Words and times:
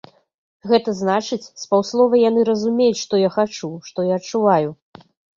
Гэта 0.69 0.93
значыць, 0.99 1.45
з 1.63 1.67
паўслова 1.73 2.21
яны 2.21 2.45
разумеюць, 2.49 3.01
што 3.01 3.19
я 3.23 3.29
хачу, 3.35 3.69
што 3.91 4.07
я 4.07 4.17
адчуваю. 4.21 4.69